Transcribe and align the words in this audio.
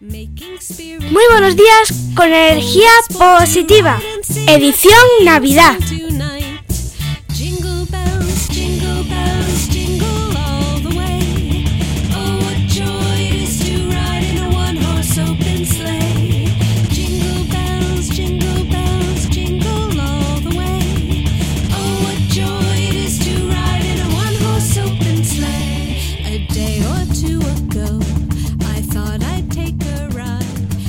Muy 0.00 1.22
buenos 1.30 1.56
días 1.56 1.92
con 2.14 2.26
energía 2.28 2.90
positiva. 3.18 4.00
Edición 4.46 5.04
Navidad. 5.24 5.76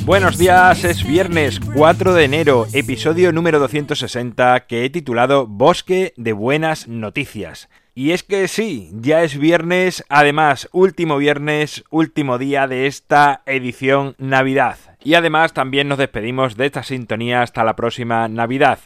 Buenos 0.09 0.39
días, 0.39 0.85
es 0.85 1.05
viernes 1.05 1.59
4 1.59 2.15
de 2.15 2.23
enero, 2.23 2.65
episodio 2.73 3.31
número 3.31 3.59
260 3.59 4.61
que 4.61 4.83
he 4.83 4.89
titulado 4.89 5.45
Bosque 5.45 6.15
de 6.17 6.33
Buenas 6.33 6.87
Noticias. 6.87 7.69
Y 7.93 8.09
es 8.09 8.23
que 8.23 8.47
sí, 8.47 8.89
ya 8.91 9.21
es 9.21 9.37
viernes, 9.37 10.03
además 10.09 10.67
último 10.71 11.17
viernes, 11.17 11.83
último 11.91 12.39
día 12.39 12.65
de 12.65 12.87
esta 12.87 13.43
edición 13.45 14.15
Navidad. 14.17 14.79
Y 15.03 15.13
además 15.13 15.53
también 15.53 15.87
nos 15.87 15.99
despedimos 15.99 16.57
de 16.57 16.65
esta 16.65 16.81
sintonía 16.81 17.43
hasta 17.43 17.63
la 17.63 17.75
próxima 17.75 18.27
Navidad. 18.27 18.79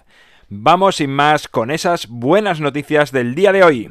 Vamos 0.50 0.98
sin 0.98 1.12
más 1.12 1.48
con 1.48 1.72
esas 1.72 2.10
buenas 2.10 2.60
noticias 2.60 3.14
del 3.14 3.34
día 3.34 3.54
de 3.54 3.64
hoy. 3.64 3.90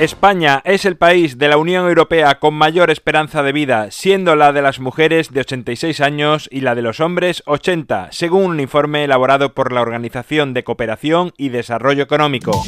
España 0.00 0.62
es 0.64 0.86
el 0.86 0.96
país 0.96 1.36
de 1.36 1.48
la 1.48 1.58
Unión 1.58 1.86
Europea 1.86 2.38
con 2.38 2.54
mayor 2.54 2.90
esperanza 2.90 3.42
de 3.42 3.52
vida, 3.52 3.90
siendo 3.90 4.34
la 4.34 4.50
de 4.50 4.62
las 4.62 4.80
mujeres 4.80 5.30
de 5.30 5.40
86 5.40 6.00
años 6.00 6.48
y 6.50 6.62
la 6.62 6.74
de 6.74 6.80
los 6.80 7.00
hombres 7.00 7.42
80, 7.44 8.08
según 8.10 8.44
un 8.52 8.60
informe 8.60 9.04
elaborado 9.04 9.52
por 9.52 9.72
la 9.72 9.82
Organización 9.82 10.54
de 10.54 10.64
Cooperación 10.64 11.34
y 11.36 11.50
Desarrollo 11.50 12.02
Económico. 12.02 12.64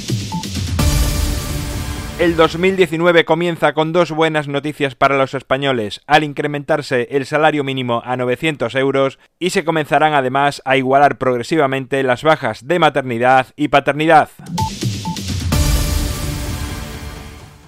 El 2.18 2.36
2019 2.36 3.24
comienza 3.24 3.72
con 3.72 3.94
dos 3.94 4.10
buenas 4.10 4.46
noticias 4.46 4.94
para 4.94 5.16
los 5.16 5.32
españoles, 5.32 6.02
al 6.06 6.24
incrementarse 6.24 7.08
el 7.12 7.24
salario 7.24 7.64
mínimo 7.64 8.02
a 8.04 8.14
900 8.18 8.74
euros 8.74 9.18
y 9.38 9.50
se 9.50 9.64
comenzarán 9.64 10.12
además 10.12 10.60
a 10.66 10.76
igualar 10.76 11.16
progresivamente 11.16 12.02
las 12.02 12.24
bajas 12.24 12.66
de 12.66 12.78
maternidad 12.78 13.46
y 13.56 13.68
paternidad. 13.68 14.28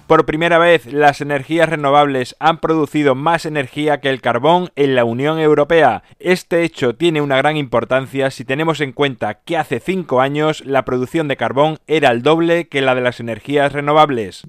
Por 0.07 0.27
primera 0.27 0.59
vez, 0.59 0.93
las 0.93 1.23
energías 1.23 1.69
renovables 1.69 2.37
han 2.39 2.59
producido 2.59 3.15
más 3.15 3.47
energía 3.47 4.01
que 4.01 4.11
el 4.11 4.21
carbón 4.21 4.71
en 4.77 4.95
la 4.95 5.05
Unión 5.05 5.39
Europea. 5.39 6.03
Este 6.19 6.63
hecho 6.63 6.95
tiene 6.95 7.23
una 7.23 7.39
gran 7.39 7.57
importancia 7.57 8.31
si 8.31 8.45
tenemos 8.45 8.83
en 8.83 8.93
cuenta 8.93 9.35
que 9.35 9.57
hace 9.57 9.81
cinco 9.81 10.21
años 10.21 10.63
la 10.67 10.85
producción 10.85 11.27
de 11.27 11.39
carbón 11.39 11.79
era 11.87 12.11
el 12.11 12.23
doble 12.23 12.69
que 12.69 12.83
la 12.83 12.95
de 12.95 13.01
las 13.01 13.19
energías 13.19 13.73
renovables. 13.73 14.45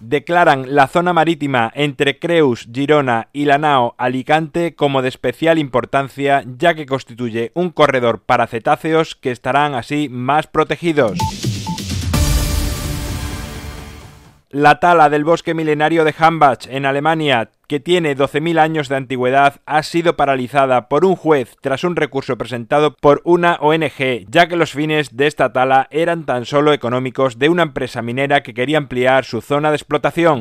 declaran 0.00 0.74
la 0.74 0.86
zona 0.86 1.12
marítima 1.12 1.72
entre 1.74 2.18
Creus, 2.18 2.68
Girona 2.72 3.28
y 3.32 3.46
Lanao, 3.46 3.94
Alicante 3.98 4.74
como 4.74 5.02
de 5.02 5.08
especial 5.08 5.58
importancia 5.58 6.44
ya 6.58 6.74
que 6.74 6.86
constituye 6.86 7.52
un 7.54 7.70
corredor 7.70 8.20
para 8.20 8.46
cetáceos 8.46 9.14
que 9.14 9.30
estarán 9.30 9.74
así 9.74 10.08
más 10.10 10.46
protegidos. 10.46 11.18
La 14.54 14.78
tala 14.78 15.10
del 15.10 15.24
bosque 15.24 15.52
milenario 15.52 16.04
de 16.04 16.14
Hambach 16.16 16.68
en 16.68 16.86
Alemania, 16.86 17.50
que 17.66 17.80
tiene 17.80 18.16
12.000 18.16 18.60
años 18.60 18.88
de 18.88 18.94
antigüedad, 18.94 19.56
ha 19.66 19.82
sido 19.82 20.16
paralizada 20.16 20.88
por 20.88 21.04
un 21.04 21.16
juez 21.16 21.56
tras 21.60 21.82
un 21.82 21.96
recurso 21.96 22.38
presentado 22.38 22.94
por 22.94 23.20
una 23.24 23.56
ONG, 23.56 24.26
ya 24.28 24.46
que 24.46 24.54
los 24.54 24.70
fines 24.70 25.16
de 25.16 25.26
esta 25.26 25.52
tala 25.52 25.88
eran 25.90 26.24
tan 26.24 26.44
solo 26.44 26.72
económicos 26.72 27.40
de 27.40 27.48
una 27.48 27.64
empresa 27.64 28.00
minera 28.00 28.44
que 28.44 28.54
quería 28.54 28.78
ampliar 28.78 29.24
su 29.24 29.40
zona 29.40 29.70
de 29.70 29.76
explotación. 29.76 30.38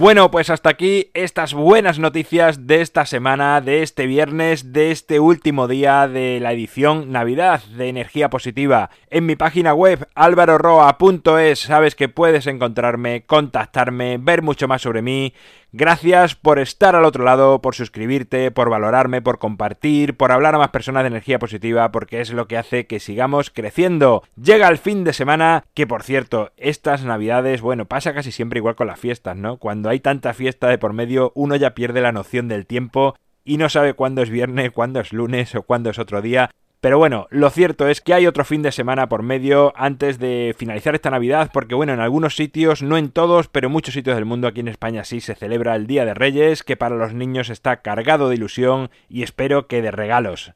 Bueno, 0.00 0.30
pues 0.30 0.48
hasta 0.48 0.70
aquí 0.70 1.10
estas 1.12 1.52
buenas 1.52 1.98
noticias 1.98 2.66
de 2.66 2.80
esta 2.80 3.04
semana, 3.04 3.60
de 3.60 3.82
este 3.82 4.06
viernes, 4.06 4.72
de 4.72 4.92
este 4.92 5.20
último 5.20 5.68
día 5.68 6.08
de 6.08 6.40
la 6.40 6.54
edición 6.54 7.12
Navidad 7.12 7.62
de 7.64 7.90
Energía 7.90 8.30
Positiva. 8.30 8.88
En 9.10 9.26
mi 9.26 9.36
página 9.36 9.74
web 9.74 10.08
alvaroroa.es 10.14 11.58
sabes 11.58 11.96
que 11.96 12.08
puedes 12.08 12.46
encontrarme, 12.46 13.24
contactarme, 13.26 14.16
ver 14.16 14.40
mucho 14.40 14.68
más 14.68 14.80
sobre 14.80 15.02
mí 15.02 15.34
Gracias 15.72 16.34
por 16.34 16.58
estar 16.58 16.96
al 16.96 17.04
otro 17.04 17.22
lado, 17.22 17.62
por 17.62 17.76
suscribirte, 17.76 18.50
por 18.50 18.70
valorarme, 18.70 19.22
por 19.22 19.38
compartir, 19.38 20.16
por 20.16 20.32
hablar 20.32 20.56
a 20.56 20.58
más 20.58 20.70
personas 20.70 21.04
de 21.04 21.08
energía 21.08 21.38
positiva, 21.38 21.92
porque 21.92 22.20
es 22.20 22.32
lo 22.32 22.48
que 22.48 22.58
hace 22.58 22.88
que 22.88 22.98
sigamos 22.98 23.50
creciendo. 23.50 24.24
Llega 24.34 24.66
el 24.66 24.78
fin 24.78 25.04
de 25.04 25.12
semana, 25.12 25.62
que 25.74 25.86
por 25.86 26.02
cierto, 26.02 26.50
estas 26.56 27.04
navidades, 27.04 27.60
bueno, 27.60 27.84
pasa 27.84 28.12
casi 28.12 28.32
siempre 28.32 28.58
igual 28.58 28.74
con 28.74 28.88
las 28.88 28.98
fiestas, 28.98 29.36
¿no? 29.36 29.58
Hay 29.90 29.98
tanta 29.98 30.34
fiesta 30.34 30.68
de 30.68 30.78
por 30.78 30.92
medio, 30.92 31.32
uno 31.34 31.56
ya 31.56 31.74
pierde 31.74 32.00
la 32.00 32.12
noción 32.12 32.46
del 32.46 32.64
tiempo 32.64 33.16
y 33.44 33.56
no 33.56 33.68
sabe 33.68 33.94
cuándo 33.94 34.22
es 34.22 34.30
viernes, 34.30 34.70
cuándo 34.70 35.00
es 35.00 35.12
lunes 35.12 35.52
o 35.56 35.64
cuándo 35.64 35.90
es 35.90 35.98
otro 35.98 36.22
día. 36.22 36.48
Pero 36.80 36.96
bueno, 36.96 37.26
lo 37.30 37.50
cierto 37.50 37.88
es 37.88 38.00
que 38.00 38.14
hay 38.14 38.28
otro 38.28 38.44
fin 38.44 38.62
de 38.62 38.70
semana 38.70 39.08
por 39.08 39.24
medio 39.24 39.72
antes 39.74 40.20
de 40.20 40.54
finalizar 40.56 40.94
esta 40.94 41.10
Navidad, 41.10 41.50
porque 41.52 41.74
bueno, 41.74 41.92
en 41.92 41.98
algunos 41.98 42.36
sitios, 42.36 42.82
no 42.82 42.98
en 42.98 43.10
todos, 43.10 43.48
pero 43.48 43.66
en 43.66 43.72
muchos 43.72 43.94
sitios 43.94 44.14
del 44.14 44.26
mundo, 44.26 44.46
aquí 44.46 44.60
en 44.60 44.68
España 44.68 45.02
sí 45.02 45.20
se 45.20 45.34
celebra 45.34 45.74
el 45.74 45.88
Día 45.88 46.04
de 46.04 46.14
Reyes, 46.14 46.62
que 46.62 46.76
para 46.76 46.94
los 46.94 47.12
niños 47.12 47.50
está 47.50 47.82
cargado 47.82 48.28
de 48.28 48.36
ilusión 48.36 48.90
y 49.08 49.24
espero 49.24 49.66
que 49.66 49.82
de 49.82 49.90
regalos. 49.90 50.52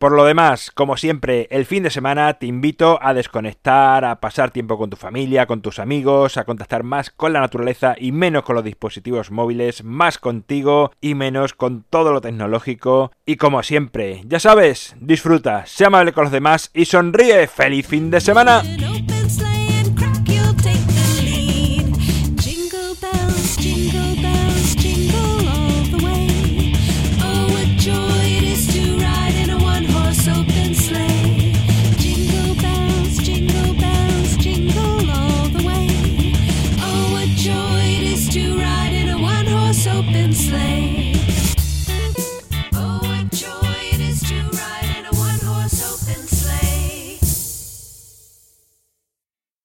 Por 0.00 0.12
lo 0.12 0.24
demás, 0.24 0.70
como 0.70 0.96
siempre, 0.96 1.46
el 1.50 1.66
fin 1.66 1.82
de 1.82 1.90
semana 1.90 2.32
te 2.38 2.46
invito 2.46 2.98
a 3.02 3.12
desconectar, 3.12 4.06
a 4.06 4.18
pasar 4.18 4.50
tiempo 4.50 4.78
con 4.78 4.88
tu 4.88 4.96
familia, 4.96 5.44
con 5.44 5.60
tus 5.60 5.78
amigos, 5.78 6.38
a 6.38 6.44
contactar 6.44 6.84
más 6.84 7.10
con 7.10 7.34
la 7.34 7.40
naturaleza 7.40 7.94
y 7.98 8.10
menos 8.10 8.44
con 8.44 8.54
los 8.54 8.64
dispositivos 8.64 9.30
móviles, 9.30 9.84
más 9.84 10.16
contigo 10.16 10.90
y 11.02 11.14
menos 11.14 11.52
con 11.52 11.82
todo 11.82 12.14
lo 12.14 12.22
tecnológico. 12.22 13.12
Y 13.26 13.36
como 13.36 13.62
siempre, 13.62 14.22
ya 14.24 14.40
sabes, 14.40 14.96
disfruta, 14.98 15.66
sea 15.66 15.88
amable 15.88 16.14
con 16.14 16.24
los 16.24 16.32
demás 16.32 16.70
y 16.72 16.86
sonríe. 16.86 17.46
¡Feliz 17.46 17.86
fin 17.86 18.10
de 18.10 18.22
semana! 18.22 18.62